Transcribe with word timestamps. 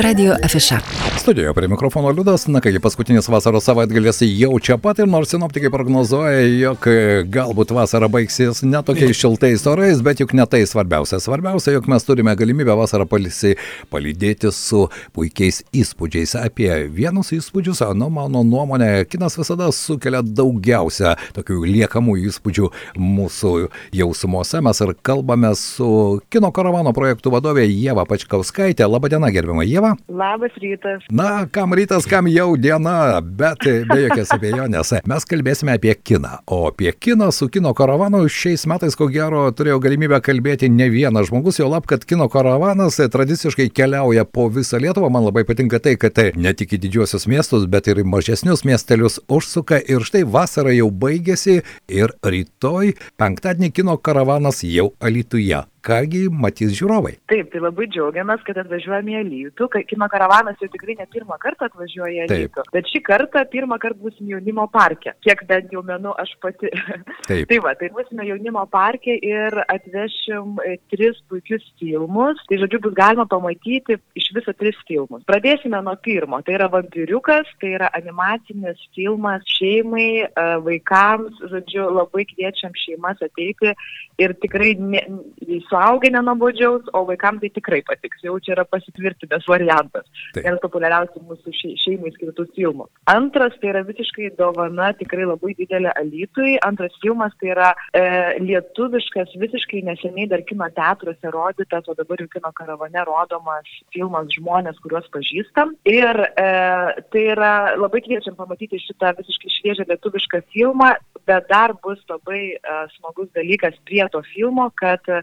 Radio 0.00 0.34
Afiša. 0.44 0.78
Studijoje 1.18 1.54
prie 1.54 1.68
mikrofono 1.68 2.10
Liudas, 2.10 2.46
na 2.46 2.60
kągi 2.60 2.80
paskutinis 2.80 3.28
vasaros 3.28 3.64
savaitgalis 3.64 4.22
jau 4.22 4.58
čia 4.58 4.78
pat 4.78 4.98
ir 4.98 5.08
nors 5.08 5.28
sinoptikai 5.28 5.68
prognozuoja, 5.70 6.40
jog 6.40 6.86
galbūt 7.28 7.74
vasara 7.76 8.08
baigsis 8.08 8.62
netokiais 8.64 9.18
šiltais 9.18 9.66
orais, 9.68 10.00
bet 10.00 10.22
juk 10.22 10.32
ne 10.32 10.46
tai 10.48 10.62
svarbiausia. 10.66 11.20
Svarbiausia, 11.20 11.74
jog 11.74 11.88
mes 11.92 12.06
turime 12.08 12.32
galimybę 12.36 12.76
vasarą 12.78 13.04
palisi, 13.10 13.52
palydėti 13.92 14.48
su 14.56 14.86
puikiais 15.12 15.60
įspūdžiais. 15.76 16.32
Apie 16.40 16.70
vienus 16.88 17.34
įspūdžius, 17.36 17.84
nu 18.00 18.08
mano 18.14 18.40
nuomonė, 18.46 19.04
kinas 19.10 19.36
visada 19.36 19.68
sukelia 19.76 20.22
daugiausia 20.24 21.18
tokių 21.36 21.60
liekamų 21.66 22.16
įspūdžių 22.30 22.72
mūsų 22.96 23.54
jausmuose. 24.00 24.64
Mes 24.64 24.80
ir 24.86 24.94
kalbame 25.02 25.52
su 25.58 25.92
kino 26.32 26.54
karavano 26.56 26.96
projektų 26.96 27.36
vadovė 27.36 27.68
Jėva 27.68 28.08
Pačkauskaitė. 28.08 28.88
Labadiena, 28.88 29.28
gerbima 29.34 29.68
Jėva. 29.90 29.96
Labas 30.08 30.52
rytas. 30.60 31.04
Na, 31.10 31.46
kam 31.50 31.74
rytas, 31.74 32.06
kam 32.06 32.26
jau 32.28 32.56
diena, 32.56 33.20
bet 33.20 33.64
be 33.64 33.98
jokios 34.04 34.30
abejonės. 34.34 34.92
Mes 35.06 35.24
kalbėsime 35.24 35.74
apie 35.76 35.94
kiną. 35.94 36.40
O 36.46 36.68
apie 36.68 36.92
kiną 36.92 37.30
su 37.32 37.48
kino 37.48 37.72
karavanu 37.74 38.26
šiais 38.28 38.66
metais, 38.66 38.96
ko 38.96 39.08
gero, 39.08 39.50
turėjau 39.52 39.80
galimybę 39.80 40.20
kalbėti 40.20 40.70
ne 40.70 40.88
vienas 40.90 41.30
žmogus, 41.30 41.60
jau 41.60 41.68
lab, 41.70 41.86
kad 41.86 42.04
kino 42.04 42.28
karavanas 42.28 43.00
tradiciškai 43.00 43.70
keliauja 43.70 44.24
po 44.24 44.48
visą 44.50 44.80
Lietuvą. 44.80 45.10
Man 45.10 45.26
labai 45.26 45.44
patinka 45.48 45.80
tai, 45.80 45.96
kad 45.96 46.14
tai 46.14 46.30
ne 46.36 46.52
tik 46.54 46.74
į 46.76 46.82
didžiuosius 46.84 47.26
miestus, 47.30 47.66
bet 47.70 47.90
ir 47.90 48.02
į 48.02 48.06
mažesnius 48.08 48.64
miestelius 48.68 49.20
užsuka. 49.28 49.80
Ir 49.90 50.06
štai 50.06 50.24
vasara 50.24 50.74
jau 50.76 50.90
baigėsi 50.90 51.60
ir 51.88 52.14
rytoj, 52.22 52.94
penktadienį, 53.20 53.74
kino 53.74 53.98
karavanas 53.98 54.64
jau 54.66 54.90
Alituje 55.00 55.64
kągi 55.86 56.26
matys 56.32 56.74
žiūrovai. 56.78 57.14
Taip, 57.30 57.50
tai 57.52 57.60
labai 57.62 57.86
džiaugiamės, 57.90 58.42
kad 58.46 58.58
atvažiuojame 58.62 59.14
į 59.14 59.18
Alytų. 59.20 59.68
Kino 59.88 60.08
karavanas 60.12 60.60
jau 60.60 60.68
tikrai 60.72 60.96
ne 60.98 61.06
pirmą 61.10 61.38
kartą 61.42 61.68
atvažiuoja 61.70 62.26
į 62.26 62.26
Alytų. 62.26 62.64
Bet 62.74 62.90
šį 62.92 63.02
kartą 63.06 63.44
pirmą 63.52 63.78
kartą 63.82 64.00
būsim 64.04 64.28
jaunimo 64.30 64.66
parke. 64.72 65.14
Kiek 65.24 65.44
bent 65.48 65.72
jau 65.74 65.82
menu 65.86 66.12
aš 66.20 66.34
pati. 66.42 66.70
Taip. 67.28 67.48
tai 67.50 67.60
va, 67.64 67.74
tai 67.78 67.90
būsime 67.94 68.26
jaunimo 68.28 68.64
parke 68.70 69.14
ir 69.14 69.56
atvešim 69.66 70.60
e, 70.64 70.76
tris 70.92 71.20
puikius 71.30 71.64
filmus. 71.80 72.40
Tai 72.50 72.60
žodžiu, 72.62 72.82
bus 72.84 72.96
galima 72.96 73.26
pamatyti 73.30 73.98
iš 74.18 74.30
viso 74.36 74.54
tris 74.58 74.78
filmus. 74.88 75.24
Pradėsime 75.28 75.80
nuo 75.84 75.96
pirmo. 76.04 76.42
Tai 76.44 76.56
yra 76.58 76.70
Vampiriukas, 76.72 77.48
tai 77.62 77.74
yra 77.78 77.90
animacinis 77.96 78.80
filmas 78.96 79.46
šeimai, 79.56 80.10
e, 80.28 80.46
vaikams. 80.66 81.40
Žodžiu, 81.50 81.88
labai 82.00 82.26
kviečiam 82.28 82.74
šeimas 82.84 83.20
ateiti 83.24 83.74
ir 84.20 84.34
tikrai 84.42 84.74
ne, 84.78 85.02
suaugę 85.70 86.10
nenabodžiaus, 86.12 86.90
o 86.92 87.04
vaikams 87.08 87.40
tai 87.44 87.50
tikrai 87.54 87.80
patiks. 87.86 88.22
Jau 88.26 88.36
čia 88.42 88.54
yra 88.56 88.66
pasitvirtinęs 88.68 89.46
variantas. 89.48 90.06
Taip. 90.34 90.44
Vienas 90.44 90.62
populiariausių 90.64 91.22
mūsų 91.28 91.54
šei- 91.56 91.76
šeimai 91.84 92.12
skirtų 92.16 92.46
filmų. 92.56 92.88
Antras 93.10 93.56
tai 93.62 93.70
yra 93.72 93.84
visiškai 93.86 94.32
dovana, 94.38 94.90
tikrai 94.98 95.28
labai 95.28 95.54
didelė 95.58 95.92
Alytui. 95.96 96.56
Antras 96.66 96.96
filmas 97.02 97.34
tai 97.40 97.52
yra 97.54 97.70
e, 97.94 98.02
lietuviškas, 98.44 99.36
visiškai 99.40 99.84
neseniai 99.88 100.28
dar 100.30 100.42
kino 100.48 100.68
teatruose 100.76 101.32
rodytas, 101.32 101.88
o 101.88 101.96
dabar 101.98 102.20
jau 102.22 102.28
kino 102.34 102.52
karavane 102.56 103.06
rodomas 103.08 103.68
filmas 103.94 104.28
Žmonės, 104.34 104.78
kuriuos 104.82 105.08
pažįstam. 105.14 105.74
Ir 105.88 106.24
e, 106.34 106.48
tai 107.12 107.24
yra 107.34 107.76
labai 107.78 108.02
kviečiam 108.04 108.36
pamatyti 108.38 108.80
šitą 108.82 109.14
visiškai 109.18 109.54
šviežią 109.56 109.88
lietuvišką 109.90 110.42
filmą, 110.54 110.92
bet 111.28 111.48
dar 111.50 111.74
bus 111.84 112.00
labai 112.10 112.42
e, 112.54 112.76
smagus 112.96 113.28
dalykas 113.36 113.76
prie 113.88 114.02
to 114.12 114.22
filmo, 114.32 114.68
kad 114.80 115.00
e, 115.08 115.20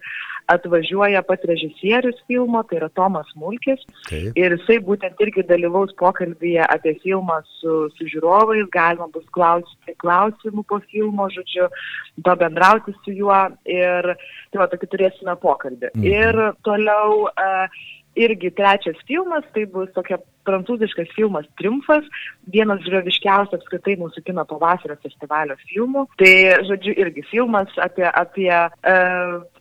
atvažiuoja 0.52 1.23
pats 1.28 1.48
režisierius 1.50 2.20
filmo, 2.28 2.64
tai 2.67 2.80
yra 2.80 2.90
Tomas 2.95 3.30
Mulkis. 3.36 3.84
Taip. 4.09 4.38
Ir 4.40 4.58
jisai 4.58 4.80
būtent 4.88 5.20
irgi 5.23 5.45
dalyvaus 5.50 5.94
pokalbėje 6.00 6.64
apie 6.68 6.95
filmą 7.03 7.42
su, 7.58 7.80
su 7.98 8.09
žiūrovais, 8.14 8.70
galima 8.73 9.09
bus 9.14 9.28
klausti 9.36 9.98
klausimų 10.03 10.64
po 10.70 10.80
filmo, 10.92 11.28
žodžiu, 11.34 11.68
pabendrauti 12.25 12.96
su 13.03 13.16
juo 13.16 13.41
ir 13.66 14.14
tai 14.52 14.62
va, 14.62 14.69
tokį 14.72 14.91
turėsime 14.94 15.38
pokalbį. 15.44 15.94
Mhm. 15.96 16.08
Ir 16.08 16.41
toliau 16.68 17.28
uh, 17.28 17.85
irgi 18.18 18.52
trečias 18.58 18.97
filmas, 19.08 19.46
tai 19.53 19.66
bus 19.69 19.90
tokia 19.96 20.18
prancūziškas 20.47 21.12
filmas 21.16 21.47
Triumfas, 21.59 22.08
vienas 22.53 22.81
žiūroviškiausių 22.85 23.59
apskritai 23.59 23.97
mūsų 24.02 24.24
kino 24.28 24.46
pavasario 24.47 24.97
festivalio 25.03 25.58
filmų. 25.68 26.08
Tai, 26.22 26.34
žodžiu, 26.69 26.96
irgi 27.03 27.25
filmas 27.31 27.74
apie, 27.84 28.08
apie 28.08 28.52
e, 28.53 28.96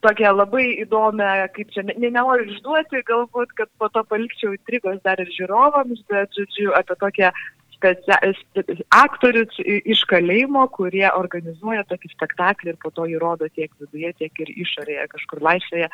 tokią 0.07 0.33
labai 0.37 0.67
įdomią, 0.87 1.33
kaip 1.57 1.75
čia, 1.75 1.87
ne, 1.89 1.99
nenoriu 2.07 2.49
išduoti, 2.53 3.05
galbūt, 3.11 3.55
kad 3.59 3.71
po 3.81 3.91
to 3.93 4.05
palikčiau 4.11 4.55
intrigos 4.57 5.03
dar 5.07 5.21
ir 5.23 5.31
žiūrovams, 5.35 6.05
bet, 6.13 6.33
žodžiu, 6.39 6.73
apie 6.79 6.99
tokią 7.03 7.33
specia- 7.77 8.19
spe- 8.41 8.79
aktorius 8.97 9.61
iš 9.63 10.03
kalėjimo, 10.11 10.65
kurie 10.75 11.07
organizuoja 11.13 11.85
tokį 11.91 12.13
spektaklį 12.15 12.75
ir 12.75 12.81
po 12.83 12.91
to 12.91 13.07
jį 13.07 13.21
rodo 13.23 13.49
tiek 13.53 13.71
viduje, 13.81 14.13
tiek 14.19 14.43
ir 14.45 14.53
išorėje, 14.57 15.07
kažkur 15.15 15.45
laisvėje. 15.45 15.89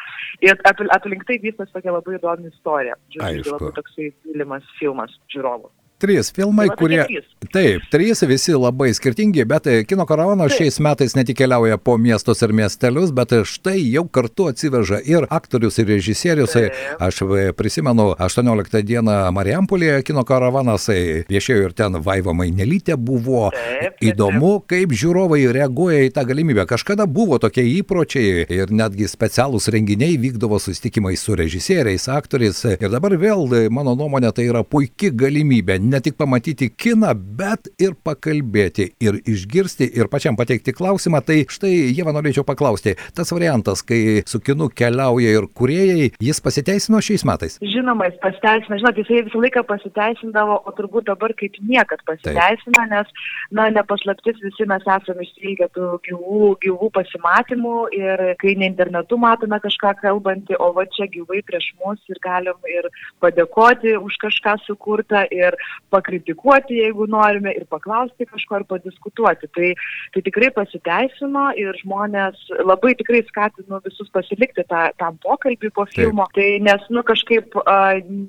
Ir 0.46 0.58
aplink 0.70 1.26
tai 1.28 1.38
vystosi 1.42 1.74
tokia 1.74 1.98
labai 1.98 2.18
įdomi 2.18 2.52
istorija. 2.52 2.98
Aišku. 3.18 3.56
labai 3.56 3.72
toksai 3.78 4.10
mylimas 4.24 4.74
filmas 4.78 5.18
žiūrovų. 5.34 5.70
Trys 6.02 6.32
filmai, 6.34 6.66
Tai 6.66 6.76
kurie. 6.76 7.04
trys. 7.06 7.28
Taip, 7.52 7.82
trys 7.92 8.22
visi 8.26 8.54
labai 8.58 8.88
skirtingi, 8.94 9.44
bet 9.46 9.66
e, 9.70 9.84
kino 9.86 10.02
karavanas 10.06 10.50
Taip. 10.50 10.64
šiais 10.64 10.78
metais 10.82 11.14
ne 11.14 11.22
tik 11.26 11.36
keliauja 11.38 11.76
po 11.78 11.94
miestus 11.98 12.42
ir 12.42 12.50
miestelius, 12.58 13.12
bet 13.14 13.34
e, 13.36 13.42
štai 13.46 13.76
jau 13.92 14.02
kartu 14.10 14.48
atsiveža 14.50 14.98
ir 15.06 15.26
aktorius, 15.30 15.78
ir 15.78 15.86
režisierius. 15.92 16.56
E, 16.58 16.72
Taip. 16.72 16.96
Aš 17.06 17.20
prisimenu 17.58 18.08
18 18.18 18.82
dieną 18.88 19.14
Marijampolėje 19.36 20.00
kino 20.08 20.24
karavanas, 20.26 20.88
viešėjo 21.30 21.68
ir 21.68 21.76
ten 21.78 22.00
Vaiva 22.02 22.34
Mainelytė 22.34 22.96
buvo. 22.98 23.52
Taip, 23.54 23.94
taip, 24.00 24.02
Įdomu, 24.12 24.52
kaip 24.66 24.94
žiūrovai 24.98 25.44
reaguoja 25.54 26.02
į 26.08 26.10
tą 26.18 26.26
galimybę. 26.26 26.66
Kažkada 26.70 27.06
buvo 27.06 27.38
tokie 27.42 27.62
įpročiai 27.78 28.46
ir 28.50 28.74
netgi 28.74 29.06
specialūs 29.10 29.70
renginiai 29.70 30.18
vykdavo 30.18 30.58
susitikimai 30.62 31.14
su 31.20 31.38
režisieriais, 31.38 32.08
aktoriais. 32.10 32.64
Ir 32.74 32.90
dabar 32.90 33.14
vėl, 33.20 33.46
mano 33.70 33.94
nuomonė, 33.98 34.34
tai 34.34 34.48
yra 34.50 34.64
puikia 34.66 35.12
galimybė 35.14 35.78
ne 35.92 36.00
tik 36.00 36.16
pamatyti 36.20 36.70
kiną, 36.72 37.12
bet 37.38 37.68
ir 37.82 37.94
pakalbėti, 38.06 38.88
ir 39.04 39.18
išgirsti, 39.28 39.90
ir 39.98 40.08
pačiam 40.12 40.38
pateikti 40.38 40.74
klausimą. 40.76 41.22
Tai 41.26 41.38
štai, 41.52 41.72
Jėva, 41.92 42.14
norėčiau 42.16 42.46
paklausti, 42.48 42.96
tas 43.16 43.32
variantas, 43.34 43.84
kai 43.86 44.22
su 44.28 44.40
kinu 44.44 44.70
keliauja 44.72 45.36
ir 45.36 45.48
kuriejai, 45.58 46.10
jis 46.22 46.40
pasiteisino 46.44 47.02
šiais 47.04 47.26
metais? 47.28 47.58
Žinoma, 47.62 48.08
jis 48.10 48.20
pasiteisina, 48.22 48.80
žinot, 48.80 49.00
jisai 49.02 49.24
visą 49.28 49.42
laiką 49.42 49.64
pasiteisindavo, 49.68 50.58
o 50.66 50.74
turbūt 50.78 51.10
dabar 51.10 51.34
kaip 51.38 51.58
niekad 51.68 52.02
pasiteisina, 52.08 52.86
nes, 52.92 53.12
na, 53.54 53.68
nepaslaptis 53.74 54.40
visi 54.42 54.66
mes 54.70 54.86
esame 54.86 55.26
išsilgę 55.26 55.68
tų 55.76 55.90
gyvų, 56.08 56.52
gyvų 56.64 56.90
pasimatymų 56.96 57.76
ir 57.98 58.24
kai 58.40 58.56
ne 58.58 58.70
internetu 58.72 59.18
matome 59.20 59.60
kažką 59.62 59.94
kalbantį, 60.02 60.58
o 60.62 60.72
va 60.76 60.86
čia 60.96 61.08
gyvai 61.12 61.42
prieš 61.46 61.72
mus 61.82 62.00
ir 62.12 62.20
galim 62.24 62.70
ir 62.70 62.88
padėkoti 63.22 63.96
už 63.98 64.18
kažką 64.24 64.56
sukurtą 64.66 65.24
ir 65.34 65.56
pakritikuoti, 65.92 66.78
jeigu 66.82 67.06
norime, 67.10 67.52
ir 67.56 67.66
paklausti 67.70 68.26
kažko, 68.28 68.60
ir 68.60 68.66
padiskutuoti. 68.70 69.48
Tai, 69.56 69.72
tai 70.14 70.22
tikrai 70.24 70.50
pasiteisino 70.54 71.48
ir 71.60 71.76
žmonės 71.82 72.38
labai 72.62 72.94
tikrai 72.98 73.22
skatinu 73.28 73.80
visus 73.84 74.10
pasilikti 74.14 74.64
tą, 74.70 74.84
tam 75.00 75.18
pokalbį 75.24 75.72
po 75.76 75.86
filmo, 75.90 76.26
tai 76.36 76.56
nes, 76.64 76.84
nu, 76.92 77.04
kažkaip 77.06 77.56
a, 77.64 77.78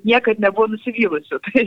niekad 0.08 0.42
nebuvo 0.44 0.72
nusivylusių. 0.74 1.40
Tai, 1.54 1.62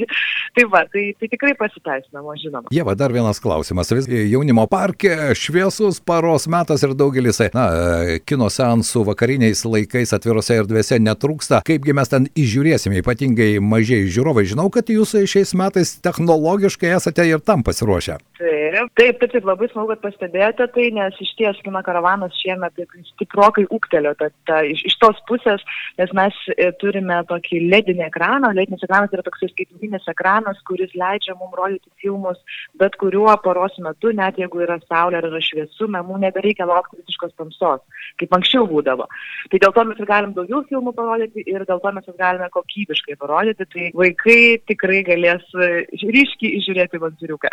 tai 0.57 0.65
va, 0.73 0.81
tai, 0.91 1.03
tai 1.21 1.29
tikrai 1.31 1.53
pasiteisinama, 1.59 2.35
žinoma. 2.41 2.71
Jėva, 2.75 2.97
dar 2.99 3.13
vienas 3.15 3.39
klausimas. 3.43 3.93
Vis 3.95 4.09
jaunimo 4.09 4.65
parke 4.71 5.13
šviesus 5.39 6.01
paros 6.03 6.49
metas 6.51 6.83
ir 6.83 6.95
daugelis, 6.99 7.39
na, 7.55 7.67
kino 8.27 8.49
seansų 8.51 9.05
vakariniais 9.11 9.63
laikais 9.69 10.15
atvirose 10.17 10.57
erdvėse 10.59 10.99
netrūksta. 11.03 11.61
Kaipgi 11.67 11.95
mes 11.97 12.11
ten 12.11 12.27
įžiūrėsime, 12.35 12.99
ypatingai 13.05 13.51
mažiai 13.63 14.09
žiūrovai. 14.11 14.47
Žinau, 14.49 14.67
kad 14.75 14.91
jūs 14.91 15.15
šiais 15.31 15.55
metais 15.59 15.76
technologiškai 16.05 16.95
esate 16.97 17.27
ir 17.29 17.43
tam 17.45 17.63
pasiruošę. 17.67 18.19
Taip, 18.39 18.56
taip, 18.99 19.21
taip, 19.21 19.33
taip, 19.33 19.47
labai 19.49 19.69
smagu, 19.71 19.95
kad 19.95 20.05
pastebėjote 20.05 20.69
tai, 20.75 20.89
nes 20.97 21.21
iš 21.23 21.33
ties 21.39 21.61
kino 21.65 21.83
karavanas 21.87 22.37
šiemet 22.41 22.77
taip 22.79 22.95
stiprokai 23.13 23.67
ūktelio 23.73 24.15
ta, 24.19 24.31
ta, 24.49 24.63
iš, 24.67 24.85
iš 24.91 24.99
tos 25.03 25.21
pusės, 25.31 25.65
nes 26.01 26.13
mes 26.17 26.39
e, 26.57 26.71
turime 26.81 27.21
tokį 27.31 27.63
ledinį 27.73 28.07
ekraną, 28.09 28.53
ledinis 28.57 28.85
ekranas 28.87 29.15
yra 29.15 29.25
toks 29.27 29.45
skaitmeninis 29.53 30.09
ekranas, 30.13 30.61
kuris 30.69 30.95
leidžia 30.99 31.37
mums 31.39 31.57
rodyti 31.59 31.93
filmus 32.03 32.41
bet 32.81 32.97
kuriuo 33.01 33.35
paros 33.43 33.77
metu, 33.83 34.13
net 34.13 34.39
jeigu 34.41 34.63
yra 34.65 34.77
saulė 34.85 35.21
ar 35.21 35.29
yra 35.31 35.41
šviesu, 35.43 35.89
mums 35.91 36.23
nebereikia 36.23 36.67
laukti 36.69 36.99
visiškos 37.01 37.35
tamsos, 37.39 37.83
kaip 38.21 38.35
anksčiau 38.37 38.67
būdavo. 38.71 39.07
Tai 39.51 39.61
dėl 39.63 39.75
to 39.77 39.85
mes 39.89 40.01
ir 40.01 40.09
galim 40.09 40.35
daugiau 40.37 40.63
filmų 40.71 40.93
parodyti 40.97 41.45
ir 41.47 41.65
dėl 41.69 41.81
to 41.83 41.93
mes 41.97 42.09
juos 42.09 42.19
galime 42.21 42.49
kokybiškai 42.55 43.19
parodyti, 43.21 43.69
tai 43.73 43.91
vaikai 43.97 44.39
tikrai 44.71 45.03
galės 45.07 45.45
ryškiai 45.57 46.53
įžiūrėti 46.61 47.01
vampiriuką. 47.03 47.53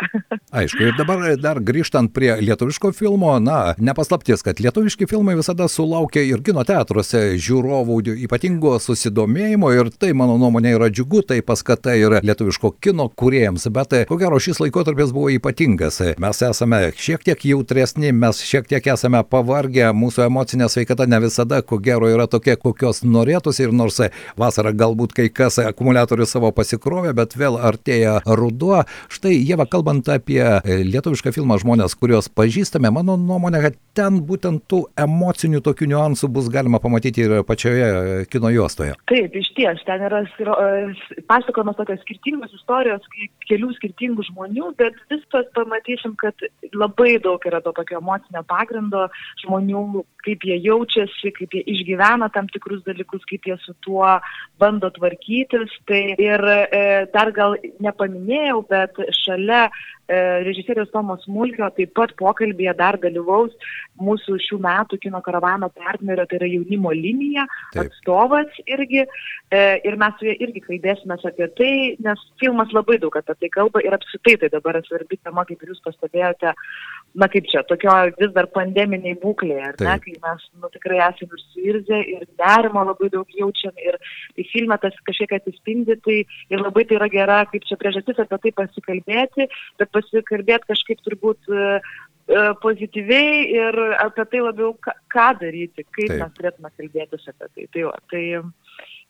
Aišku, 0.60 0.82
ir 0.88 0.96
dabar 0.98 1.03
dar 1.40 1.60
grįžtant 1.60 2.12
prie 2.14 2.32
lietuviško 2.40 2.92
filmo, 2.96 3.32
na, 3.42 3.74
nepaslaptis, 3.78 4.42
kad 4.44 4.60
lietuviški 4.62 5.06
filmai 5.10 5.36
visada 5.38 5.66
sulaukia 5.68 6.22
ir 6.24 6.42
kino 6.44 6.64
teatruose 6.66 7.34
žiūrovų 7.40 8.00
ypatingo 8.24 8.76
susidomėjimo 8.82 9.70
ir 9.74 9.90
tai, 9.98 10.12
mano 10.16 10.36
nuomonė, 10.40 10.74
yra 10.78 10.88
džiugu, 10.92 11.22
tai 11.28 11.40
paskata 11.46 11.96
ir 11.98 12.18
lietuviško 12.24 12.74
kino 12.84 13.08
kuriejams, 13.08 13.66
bet 13.74 13.96
ko 14.08 14.18
gero 14.20 14.38
šis 14.42 14.60
laikotarpis 14.62 15.12
buvo 15.14 15.32
ypatingas. 15.34 16.00
Mes 16.22 16.42
esame 16.48 16.80
šiek 16.96 17.24
tiek 17.26 17.46
jautresni, 17.50 18.12
mes 18.12 18.40
šiek 18.44 18.68
tiek 18.70 18.86
esame 18.94 19.22
pavargę, 19.28 19.90
mūsų 19.96 20.26
emocinė 20.28 20.70
sveikata 20.72 21.08
ne 21.10 21.20
visada, 21.24 21.60
ko 21.62 21.78
gero, 21.82 22.10
yra 22.10 22.28
tokia, 22.30 22.56
kokios 22.60 23.02
norėtųsi 23.04 23.66
ir 23.66 23.74
nors 23.76 24.00
vasarą 24.40 24.74
galbūt 24.74 25.16
kai 25.16 25.28
kas 25.32 25.60
akumuliatorių 25.62 26.28
savo 26.28 26.52
pasikrovė, 26.54 27.14
bet 27.16 27.36
vėl 27.38 27.58
artėja 27.60 28.20
ruduo. 28.24 28.84
Štai, 29.12 29.36
Jėva, 29.36 29.68
kalbant 29.70 30.08
apie 30.12 30.42
lietuvišką 30.94 31.32
filmą 31.34 31.58
žmonės, 31.62 31.96
kuriuos 31.98 32.30
pažįstame, 32.32 32.90
mano 32.94 33.16
nuomonė, 33.20 33.60
kad 33.66 33.78
ten 33.98 34.20
būtent 34.28 34.64
tų 34.70 34.84
emocinių 35.04 35.62
tokių 35.64 35.90
niuansų 35.92 36.30
bus 36.34 36.50
galima 36.52 36.80
pamatyti 36.82 37.24
ir 37.26 37.36
pačioje 37.46 38.24
kino 38.32 38.50
juostoje. 38.54 38.96
Taip, 39.10 39.36
iš 39.40 39.50
ties, 39.58 39.82
ten 39.88 40.04
yra 40.08 40.22
pasakojamas 41.30 41.78
tokios 41.80 42.02
skirtingos 42.04 42.54
istorijos 42.56 43.06
kelių 43.48 43.72
skirtingų 43.78 44.26
žmonių, 44.30 44.72
bet 44.80 44.98
viskas 45.12 45.48
pamatysim, 45.56 46.16
kad 46.20 46.46
labai 46.74 47.16
daug 47.24 47.42
yra 47.48 47.62
to 47.64 47.74
tokio 47.76 48.00
emocinio 48.02 48.44
pagrindo 48.48 49.06
žmonių, 49.44 50.04
kaip 50.24 50.44
jie 50.48 50.58
jaučiasi, 50.64 51.32
kaip 51.36 51.54
jie 51.54 51.64
išgyvena 51.74 52.30
tam 52.34 52.48
tikrus 52.52 52.82
dalykus, 52.86 53.24
kaip 53.30 53.48
jie 53.48 53.56
su 53.64 53.74
tuo 53.84 54.16
bando 54.60 54.90
tvarkytis. 54.94 55.72
Tai 55.88 56.02
ir 56.18 56.46
e, 56.54 56.84
dar 57.14 57.32
gal 57.36 57.58
nepaminėjau, 57.84 58.60
bet 58.70 59.00
šalia 59.20 59.66
e, 59.68 60.18
režisierius 60.46 60.92
Tomas 60.92 61.24
Mulkio 61.30 61.68
taip 61.76 61.94
pat 61.96 62.14
pokalbėje 62.20 62.76
dar 62.78 62.98
dalyvaus 63.02 63.54
mūsų 64.00 64.38
šių 64.42 64.58
metų 64.64 64.98
kino 65.02 65.20
karavano 65.24 65.68
partnerio, 65.74 66.26
tai 66.26 66.40
yra 66.40 66.50
jaunimo 66.50 66.92
linija, 66.94 67.46
taip. 67.74 67.88
atstovas 67.88 68.62
irgi. 68.66 69.04
E, 69.54 69.60
ir 69.86 69.98
mes 70.00 70.16
su 70.18 70.26
juo 70.26 70.34
irgi 70.42 70.64
kalbėsime 70.64 71.18
apie 71.30 71.46
tai, 71.58 71.72
nes 72.02 72.20
filmas 72.42 72.72
labai 72.74 72.98
daug 73.02 73.14
apie 73.18 73.36
tai 73.38 73.50
kalba 73.54 73.82
ir 73.84 73.94
apskritai 73.94 74.36
tai 74.42 74.50
dabar 74.50 74.80
svarbi 74.86 75.18
tema, 75.20 75.44
kaip 75.46 75.62
ir 75.62 75.74
jūs 75.74 75.82
pastebėjote, 75.84 76.54
na 77.14 77.28
kaip 77.30 77.46
čia, 77.50 77.62
tokio 77.68 77.94
vis 78.18 78.32
dar 78.34 78.48
pandeminiai 78.54 79.18
būklėje, 79.22 79.68
ar 79.68 79.78
ne, 79.86 79.94
kai 80.02 80.13
mes 80.22 80.46
nu, 80.60 80.70
tikrai 80.74 81.00
esame 81.08 81.36
ir 81.38 81.42
suirzę, 81.50 82.00
ir 82.14 82.24
nerimo 82.40 82.84
labai 82.88 83.10
daug 83.12 83.36
jaučiam, 83.38 83.74
ir 83.82 83.98
tai 84.36 84.46
filme 84.52 84.78
tas 84.82 84.96
kažkiek 85.08 85.36
atsispindi, 85.38 85.98
tai 86.06 86.18
ir 86.24 86.62
labai 86.62 86.86
tai 86.88 86.98
yra 87.00 87.10
gera, 87.12 87.42
kaip 87.50 87.66
čia 87.68 87.78
priežastis 87.80 88.22
apie 88.24 88.40
tai 88.46 88.54
pasikalbėti, 88.62 89.48
bet 89.80 89.94
pasikalbėti 89.96 90.70
kažkaip 90.72 91.04
turbūt 91.06 91.50
e, 91.50 91.68
e, 92.28 92.46
pozityviai 92.64 93.44
ir 93.52 93.80
apie 94.04 94.26
tai 94.32 94.44
labiau, 94.46 94.74
ką 95.14 95.28
daryti, 95.42 95.86
kaip 95.90 96.10
Taip. 96.12 96.20
mes 96.22 96.38
turėtume 96.38 96.74
kalbėtis 96.78 97.30
apie 97.34 97.50
tai. 97.50 97.68
Tai, 97.74 97.88
va, 97.90 97.98
tai 98.12 98.24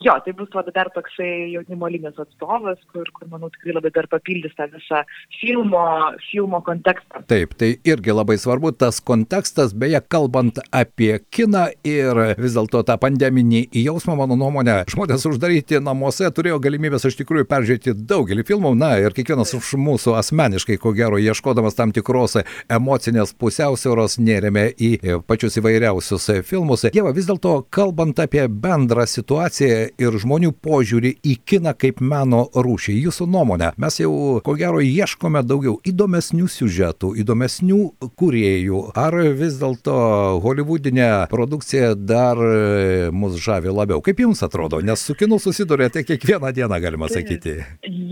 jo, 0.03 0.15
tai 0.25 0.33
bus 0.37 0.51
va, 0.55 0.65
dar 0.75 0.91
toksai 0.95 1.53
jaunimo 1.53 1.89
linijos 1.89 2.19
atstovas, 2.19 2.79
kur, 2.93 3.09
kur, 3.15 3.29
manau, 3.31 3.51
tikrai 3.55 3.77
labai 3.77 3.93
dar 3.95 4.09
papildys 4.11 4.55
tą 4.59 4.67
visą 4.73 5.03
filmo, 5.39 5.85
filmo 6.31 6.61
kontekstą. 6.67 7.23
Taip, 7.31 7.55
tai 7.61 7.75
irgi 7.87 8.15
labai 8.15 8.37
svarbu 8.41 8.75
tas 8.79 9.01
kontekstas, 9.05 9.75
beje, 9.77 10.01
kalbant 10.11 10.59
apie 10.75 11.19
kiną 11.35 11.67
ir 11.87 12.21
vis 12.41 12.57
dėlto 12.57 12.83
tą 12.89 12.99
pandeminį 13.01 13.65
jausmą, 13.85 14.17
mano 14.19 14.39
nuomonė, 14.41 14.81
žmonės 14.93 15.27
uždaryti 15.31 15.81
namuose 15.85 16.31
turėjo 16.35 16.61
galimybės 16.65 17.07
iš 17.09 17.19
tikrųjų 17.23 17.49
peržiūrėti 17.51 17.97
daugelį 18.09 18.47
filmų, 18.49 18.75
na 18.79 18.95
ir 19.03 19.17
kiekvienas 19.17 19.55
iš 19.57 19.75
mūsų 19.81 20.19
asmeniškai, 20.21 20.79
ko 20.83 20.95
gero, 20.97 21.21
ieškodamas 21.23 21.79
tam 21.79 21.95
tikros 21.95 22.39
emocinės 22.73 23.35
pusiausvėros, 23.39 24.19
nerėmė 24.19 24.69
į 24.75 24.93
pačius 25.29 25.59
įvairiausius 25.61 26.31
filmus. 26.49 26.87
Jeva, 26.95 27.15
vis 27.17 27.29
dėlto, 27.31 27.61
kalbant 27.75 28.19
apie 28.21 28.47
bendrą 28.49 29.07
situaciją 29.09 29.84
ir 30.01 30.17
žmonių 30.21 30.53
požiūrį 30.65 31.15
į 31.25 31.35
kiną 31.49 31.75
kaip 31.79 32.01
meno 32.05 32.45
rūšį. 32.55 32.97
Jūsų 33.07 33.27
nuomonė, 33.31 33.73
mes 33.81 33.99
jau 34.01 34.13
ko 34.45 34.55
gero 34.59 34.83
ieškome 34.85 35.43
daugiau 35.47 35.77
įdomesnių 35.87 36.49
siužetų, 36.51 37.15
įdomesnių 37.23 37.81
kuriejų, 38.21 38.83
ar 38.99 39.17
vis 39.39 39.59
dėlto 39.61 39.97
holivudinė 40.45 41.11
produkcija 41.33 41.95
dar 41.99 42.41
e, 42.41 43.11
mus 43.15 43.39
žavi 43.43 43.73
labiau. 43.75 44.03
Kaip 44.05 44.23
jums 44.25 44.43
atrodo, 44.47 44.81
nes 44.85 45.03
su 45.05 45.17
kinu 45.19 45.41
susidurėte 45.43 46.05
kiekvieną 46.07 46.53
dieną, 46.57 46.81
galima 46.83 47.11
sakyti. 47.13 47.59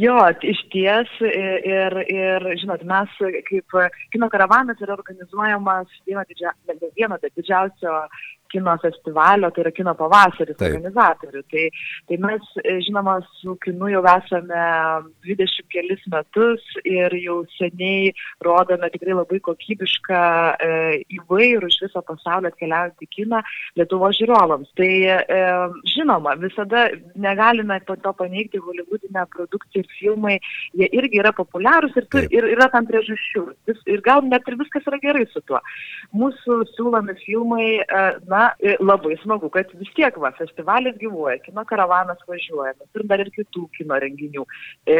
Jo, 0.02 0.18
iš 0.42 0.60
ties 0.72 1.10
ir, 1.22 1.98
ir 2.10 2.46
žinot, 2.62 2.84
mes 2.88 3.16
kaip 3.48 3.78
kino 4.14 4.28
karavanas 4.32 4.80
yra 4.82 4.96
organizuojamas 4.96 5.90
vieno, 6.06 6.24
didžia, 6.28 6.54
vieno 6.96 7.18
didžiausio 7.22 7.96
kino 8.52 8.76
festivalio, 8.82 9.50
tai 9.50 9.64
yra 9.64 9.72
kino 9.74 9.94
pavasaris 9.98 10.58
Taip. 10.58 10.76
organizatorių. 10.76 11.42
Tai, 11.52 11.64
tai 12.10 12.18
mes, 12.22 12.48
e, 12.62 12.76
žinoma, 12.86 13.18
su 13.40 13.56
kinu 13.64 13.90
jau 13.92 14.02
esame 14.12 14.62
20 15.26 15.68
kelis 15.72 16.04
metus 16.12 16.62
ir 16.84 17.14
jau 17.22 17.40
seniai 17.56 18.12
rodome 18.44 18.90
tikrai 18.92 19.16
labai 19.16 19.40
kokybišką 19.48 20.22
e, 20.68 20.72
įvairų 21.18 21.70
iš 21.72 21.80
viso 21.86 22.04
pasaulio 22.06 22.52
atkeliaujantį 22.52 23.10
kiną 23.16 23.42
Lietuvo 23.78 24.10
žiūrovams. 24.16 24.72
Tai 24.78 24.90
e, 25.16 25.40
žinoma, 25.94 26.36
visada 26.40 26.88
negalime 27.14 27.80
to 27.88 28.12
paneigti, 28.18 28.60
holivudinė 28.62 29.24
produkcija 29.32 29.82
ir 29.82 29.90
filmai, 29.98 30.36
jie 30.78 30.88
irgi 30.92 31.20
yra 31.22 31.32
populiarūs 31.36 31.96
ir, 31.98 32.08
tu, 32.12 32.22
ir 32.32 32.48
yra 32.52 32.68
tam 32.72 32.86
priežasčių. 32.88 33.44
Ir 33.92 34.04
gal 34.04 34.24
net 34.26 34.46
ir 34.48 34.58
viskas 34.60 34.86
yra 34.88 35.00
gerai 35.02 35.24
su 35.32 35.42
tuo. 35.48 35.60
Mūsų 36.16 36.58
siūlomi 36.74 37.16
filmai, 37.22 37.68
e, 37.82 38.04
na, 38.30 38.41
na, 38.42 38.74
labai 38.80 39.16
smagu, 39.22 39.50
kad 39.54 39.70
vis 39.78 39.90
tiek 39.96 40.16
va, 40.22 40.32
festivalis 40.38 40.98
gyvuoja, 41.00 41.38
kino 41.46 41.64
karavanas 41.68 42.20
važiuoja, 42.28 42.74
mes 42.80 42.90
turim 42.92 43.10
dar 43.12 43.22
ir 43.22 43.30
kitų 43.34 43.68
kino 43.78 43.98
renginių. 44.02 44.44
E, 44.86 44.98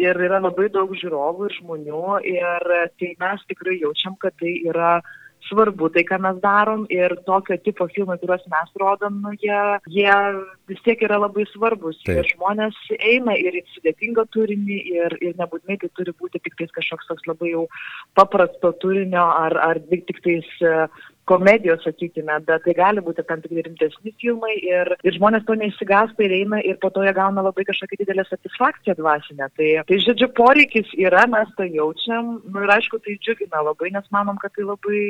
ir 0.00 0.22
yra 0.28 0.42
labai 0.42 0.68
daug 0.74 0.92
žiūrovų 0.98 1.48
ir 1.48 1.56
žmonių 1.60 2.04
ir 2.34 2.70
tai 3.00 3.14
mes 3.22 3.48
tikrai 3.50 3.80
jaučiam, 3.80 4.18
kad 4.20 4.36
tai 4.40 4.56
yra 4.66 4.98
svarbu 5.48 5.88
tai, 5.94 6.04
ką 6.06 6.18
mes 6.22 6.38
darom 6.42 6.84
ir 6.92 7.14
tokio 7.26 7.56
tipo 7.64 7.86
filmai, 7.94 8.18
kuriuos 8.20 8.44
mes 8.52 8.72
rodom, 8.82 9.20
nu, 9.24 9.32
jie, 9.40 9.60
jie 9.90 10.16
vis 10.70 10.82
tiek 10.84 11.02
yra 11.06 11.18
labai 11.22 11.46
svarbus. 11.50 11.98
Taip. 12.04 12.20
Ir 12.20 12.30
žmonės 12.34 12.76
eina 12.98 13.36
ir 13.40 13.56
į 13.60 13.64
sudėtingą 13.74 14.26
turinį 14.36 14.78
ir, 14.94 15.16
ir 15.24 15.38
nebūtinai 15.40 15.80
tai 15.82 15.90
turi 15.98 16.14
būti 16.20 16.42
tik 16.44 16.58
tais 16.60 16.74
kažkoks 16.76 17.08
toks 17.10 17.30
labai 17.30 17.54
jau 17.54 17.64
paprasto 18.18 18.72
turinio 18.82 19.24
ar, 19.24 19.56
ar 19.70 19.80
tik 19.90 20.20
tais 20.26 20.50
komedijos, 21.30 21.82
sakykime, 21.86 22.40
bet 22.48 22.64
tai 22.66 22.74
gali 22.76 23.02
būti 23.04 23.24
tam 23.28 23.42
tikri 23.44 23.64
rimtesni 23.66 24.12
filmai 24.20 24.56
ir, 24.58 24.90
ir 25.06 25.16
žmonės 25.16 25.46
to 25.46 25.56
neįsigasta 25.58 26.24
ir 26.26 26.34
eina 26.40 26.60
ir 26.66 26.78
po 26.82 26.90
to 26.94 27.04
jie 27.06 27.12
gauna 27.16 27.44
labai 27.46 27.64
kažkokią 27.68 28.00
didelę 28.02 28.24
satisfakciją 28.28 28.96
dvasinę. 28.98 29.48
Tai, 29.56 29.68
tai 29.88 30.00
žodžiu, 30.04 30.30
poreikis 30.36 30.90
yra, 30.98 31.26
mes 31.30 31.50
tai 31.58 31.68
jaučiam 31.74 32.32
nu, 32.42 32.64
ir 32.64 32.74
aišku, 32.76 33.00
tai 33.04 33.16
džiugina 33.22 33.62
labai, 33.68 33.92
nes 33.94 34.08
manom, 34.14 34.38
kad 34.42 34.54
tai 34.56 34.66
labai 34.66 35.02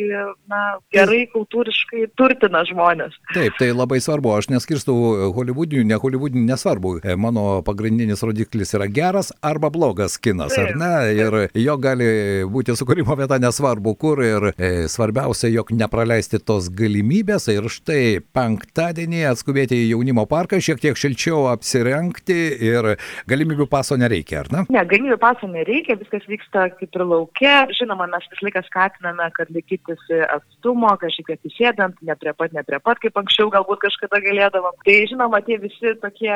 na, 0.51 0.61
gerai 0.95 1.23
kultūriškai 1.33 2.11
turtina 2.21 2.63
žmonės. 2.69 3.17
Taip, 3.33 3.57
tai 3.61 3.71
labai 3.73 4.01
svarbu, 4.05 4.35
aš 4.37 4.51
neskirstau 4.53 5.31
holivudinių, 5.37 5.87
ne 5.89 6.01
holivudinių, 6.01 6.45
nesvarbu. 6.53 6.97
E, 7.01 7.17
mano 7.21 7.47
pagrindinis 7.67 8.25
rodiklis 8.27 8.75
yra 8.77 8.91
geras 8.91 9.33
arba 9.47 9.73
blogas 9.73 10.19
kinas, 10.21 10.55
taip, 10.57 10.75
ar 10.75 10.81
ne? 10.81 10.93
Ir 11.17 11.39
jo 11.65 11.79
gali 11.81 12.11
būti 12.51 12.77
sukūrimo 12.77 13.17
vieta 13.19 13.41
nesvarbu 13.41 13.97
kur 14.01 14.21
ir 14.25 14.51
e, 14.53 14.71
svarbiausia, 14.91 15.51
jog 15.55 15.73
nepraleisti 15.77 16.10
praleisti 16.11 16.41
tos 16.43 16.67
galimybės 16.75 17.45
ir 17.53 17.69
štai 17.71 18.19
penktadienį 18.35 19.21
atskubėti 19.31 19.77
į 19.79 19.91
jaunimo 19.93 20.25
parką, 20.27 20.59
šiek 20.59 20.81
tiek 20.83 20.97
šilčiau 20.99 21.45
apsirengti 21.53 22.39
ir 22.67 22.97
galimybių 23.31 23.69
paso 23.71 23.95
nereikia, 24.01 24.41
ar 24.43 24.51
ne? 24.51 24.63
Ne, 24.75 24.83
galimybių 24.91 25.19
paso 25.23 25.47
nereikia, 25.47 25.95
viskas 26.01 26.27
vyksta 26.27 26.65
kaip 26.75 26.99
ir 26.99 27.05
laukia. 27.07 27.53
Žinoma, 27.79 28.09
mes 28.11 28.27
visą 28.33 28.49
laiką 28.49 28.63
skatiname, 28.67 29.29
kad 29.37 29.53
laikytis 29.55 30.03
atstumo, 30.35 30.91
kažkiek 30.99 31.31
atsisėdant, 31.37 32.01
ne 32.03 32.17
prie 32.19 32.35
pat, 32.35 32.57
ne 32.59 32.67
prie 32.67 32.83
pat, 32.83 32.99
kaip 33.05 33.23
anksčiau 33.23 33.53
galbūt 33.55 33.85
kažkada 33.87 34.19
galėdavom. 34.27 34.83
Tai 34.83 34.97
žinoma, 35.13 35.43
tie 35.47 35.61
visi 35.63 35.95
tokie 36.03 36.35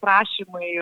prašymai 0.00 0.72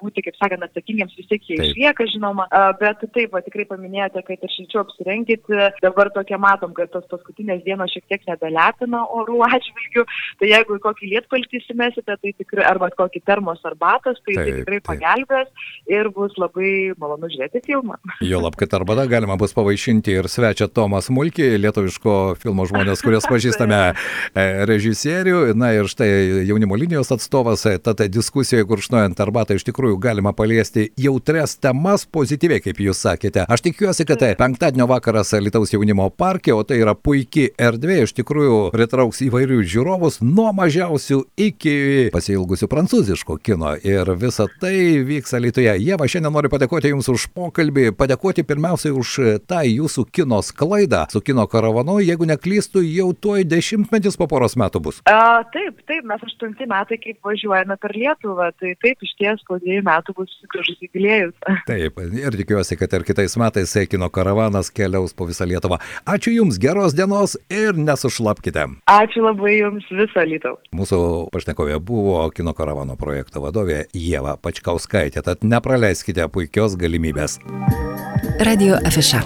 būti, 0.00 0.24
kaip 0.24 0.40
sakant, 0.40 0.64
atsakingiams 0.64 1.12
vis 1.20 1.28
tiek 1.28 1.44
jie 1.50 1.60
išlieka, 1.68 2.08
žinoma. 2.14 2.48
Bet 2.80 3.04
taip, 3.04 3.36
va, 3.36 3.44
tikrai 3.44 3.68
paminėjote, 3.68 4.24
kad 4.30 4.48
ir 4.48 4.56
šilčiau 4.56 4.86
apsirengti. 4.86 5.40
Dabar 5.84 6.08
tokia 6.16 6.40
matom, 6.40 6.72
kad 6.78 6.88
tos 6.94 7.04
paskutinės 7.12 7.64
dienos 7.66 7.81
sezono 7.82 7.90
šiek 7.90 8.04
tiek 8.08 8.22
nebelepina 8.28 9.02
orų 9.10 9.42
atžvilgių, 9.46 10.04
tai 10.40 10.50
jeigu 10.50 10.78
kokį 10.82 11.10
lietpaltį 11.12 11.60
įsimesite, 11.60 12.16
tai 12.16 12.32
tikrai, 12.38 12.64
arba 12.66 12.90
kokį 12.90 13.22
termos 13.24 13.60
arbatos, 13.64 14.20
tai, 14.24 14.34
tai 14.34 14.44
taip, 14.44 14.52
tai 14.52 14.60
tikrai 14.60 14.78
taip. 14.78 14.86
pagelbės 14.86 15.48
ir 15.90 16.10
bus 16.14 16.32
labai 16.38 16.92
malonu 16.98 17.30
žiūrėti 17.32 17.62
filmą. 17.66 17.98
Jo 18.32 18.40
lab, 18.42 18.56
kad 18.56 18.72
arbata 18.74 19.06
galima 19.10 19.36
bus 19.36 19.52
pavaišinti 19.56 20.14
ir 20.14 20.28
svečia 20.30 20.68
Tomas 20.68 21.10
Mulkį, 21.12 21.56
lietuviško 21.60 22.36
filmo 22.40 22.66
žmonės, 22.68 23.02
kurias 23.04 23.26
pažįstame 23.32 23.80
e, 23.92 24.46
režisierių. 24.68 25.52
Na 25.58 25.72
ir 25.76 25.90
štai 25.90 26.08
jaunimo 26.48 26.78
linijos 26.78 27.12
atstovas, 27.14 27.66
e, 27.68 27.76
tad 27.82 28.04
diskusijoje 28.12 28.66
gurkšnojant 28.68 29.20
arbatą 29.22 29.58
iš 29.58 29.66
tikrųjų 29.68 29.98
galima 30.02 30.32
paliesti 30.36 30.88
jautres 31.00 31.58
temas 31.62 32.06
pozityviai, 32.06 32.62
kaip 32.64 32.80
jūs 32.82 33.02
sakėte. 33.04 33.46
Aš 33.52 33.66
tikiuosi, 33.66 34.06
kad 34.08 34.22
tai 34.22 34.32
penktadienio 34.38 34.88
vakaras 34.90 35.34
Lietuvos 35.42 35.74
jaunimo 35.74 36.06
parke, 36.14 36.54
o 36.54 36.62
tai 36.66 36.78
yra 36.82 36.94
puikiai 36.94 37.50
erdvė, 37.72 38.02
iš 38.04 38.14
tikrųjų 38.18 38.58
pritrauks 38.74 39.22
įvairių 39.26 39.60
žiūrovus 39.72 40.20
nuo 40.24 40.50
mažiausių 40.56 41.18
iki 41.40 41.74
pasilgusių 42.14 42.68
prancūziško 42.70 43.38
kino. 43.42 43.74
Ir 43.82 44.12
visa 44.20 44.46
tai 44.60 45.00
vyks 45.06 45.34
Lietuvoje. 45.42 45.74
Jėva, 45.82 46.08
šiandien 46.10 46.34
noriu 46.34 46.52
padėkoti 46.52 46.92
Jums 46.92 47.08
už 47.12 47.28
pokalbį, 47.34 47.90
padėkoti 47.98 48.44
pirmiausiai 48.46 48.94
už 48.94 49.14
tą 49.48 49.62
jūsų 49.66 50.06
kino 50.12 50.42
sklaidą 50.44 51.06
su 51.12 51.22
kino 51.24 51.46
karavanu. 51.50 51.98
Jeigu 52.04 52.28
neklystu, 52.28 52.82
jau 52.84 53.10
tuoj 53.16 53.46
dešimtmetis 53.48 54.18
po 54.20 54.28
poros 54.30 54.56
metų 54.60 54.82
bus. 54.84 55.00
A, 55.10 55.42
taip, 55.54 55.80
taip, 55.88 56.04
mes 56.08 56.22
aštunti 56.28 56.68
metai 56.70 56.98
kaip 57.02 57.18
važiuojame 57.26 57.78
per 57.82 57.96
Lietuvą, 57.96 58.50
tai 58.60 58.74
taip, 58.82 59.02
iš 59.02 59.14
ties 59.18 59.44
po 59.48 59.58
dviejų 59.62 59.84
metų 59.88 60.16
bus 60.18 60.34
gražus 60.52 60.78
jubiliejus. 60.82 61.34
Taip, 61.70 61.98
ir 62.02 62.36
tikiuosi, 62.42 62.76
kad 62.80 62.92
ir 62.96 63.06
kitais 63.06 63.36
metais 63.40 63.74
kino 63.90 64.08
karavanas 64.12 64.70
keliaus 64.74 65.14
po 65.16 65.26
visą 65.30 65.46
Lietuvą. 65.48 65.78
Ačiū 66.08 66.34
Jums, 66.36 66.58
geros 66.62 66.96
dienos 66.96 67.36
ir 67.52 67.78
nesušlapkite. 67.78 68.66
Ačiū 68.90 69.24
labai 69.26 69.58
Jums 69.58 69.88
visą 69.92 70.24
Lietuvą. 70.28 70.58
Mūsų 70.76 71.00
pašnekovė 71.34 71.78
buvo 71.84 72.24
kino 72.34 72.56
karavano 72.56 72.96
projekto 73.00 73.44
vadovė 73.44 73.84
Jėva 73.92 74.38
Pačkauskaitė, 74.42 75.24
tad 75.26 75.44
nepraleiskite 75.46 76.28
puikios 76.32 76.78
galimybės. 76.80 77.38
Radio 78.42 78.80
Afiša. 78.88 79.22